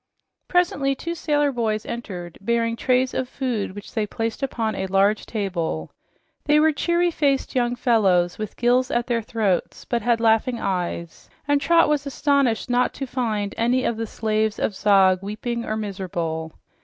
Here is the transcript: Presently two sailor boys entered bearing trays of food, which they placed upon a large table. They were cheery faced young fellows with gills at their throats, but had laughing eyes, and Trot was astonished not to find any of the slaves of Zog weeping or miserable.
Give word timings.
Presently 0.47 0.95
two 0.95 1.13
sailor 1.13 1.51
boys 1.51 1.85
entered 1.85 2.39
bearing 2.41 2.75
trays 2.75 3.13
of 3.13 3.29
food, 3.29 3.75
which 3.75 3.93
they 3.93 4.07
placed 4.07 4.41
upon 4.41 4.73
a 4.73 4.87
large 4.87 5.27
table. 5.27 5.91
They 6.45 6.59
were 6.59 6.71
cheery 6.71 7.11
faced 7.11 7.53
young 7.53 7.75
fellows 7.75 8.39
with 8.39 8.57
gills 8.57 8.89
at 8.89 9.05
their 9.05 9.21
throats, 9.21 9.85
but 9.85 10.01
had 10.01 10.19
laughing 10.19 10.59
eyes, 10.59 11.29
and 11.47 11.61
Trot 11.61 11.87
was 11.87 12.07
astonished 12.07 12.67
not 12.67 12.95
to 12.95 13.05
find 13.05 13.53
any 13.59 13.83
of 13.83 13.95
the 13.95 14.07
slaves 14.07 14.57
of 14.57 14.73
Zog 14.73 15.21
weeping 15.21 15.65
or 15.65 15.77
miserable. 15.77 16.51